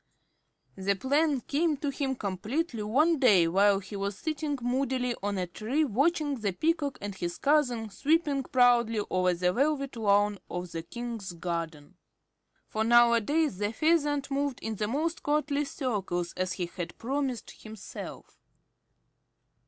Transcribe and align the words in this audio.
The 0.77 0.95
plan 0.95 1.41
came 1.41 1.77
to 1.77 1.91
him 1.91 2.15
completely 2.15 2.81
one 2.81 3.19
day 3.19 3.47
while 3.47 3.77
he 3.77 3.95
was 3.95 4.17
sitting 4.17 4.57
moodily 4.59 5.13
on 5.21 5.37
a 5.37 5.45
tree 5.45 5.85
watching 5.85 6.39
the 6.39 6.53
Peacock 6.53 6.97
and 6.99 7.13
his 7.13 7.37
cousin 7.37 7.91
sweeping 7.91 8.41
proudly 8.41 9.03
over 9.11 9.35
the 9.35 9.53
velvet 9.53 9.95
lawn 9.95 10.39
of 10.49 10.71
the 10.71 10.81
King's 10.81 11.33
garden. 11.33 11.97
For 12.67 12.83
nowadays 12.83 13.59
the 13.59 13.71
Pheasant 13.71 14.31
moved 14.31 14.59
in 14.61 14.77
the 14.77 14.87
most 14.87 15.21
courtly 15.21 15.65
circles, 15.65 16.33
as 16.35 16.53
he 16.53 16.65
had 16.65 16.97
promised 16.97 17.61
himself. 17.61 18.39